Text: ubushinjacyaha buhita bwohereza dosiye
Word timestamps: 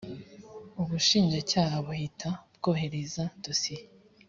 ubushinjacyaha 0.81 1.75
buhita 1.85 2.29
bwohereza 2.57 3.23
dosiye 3.43 3.83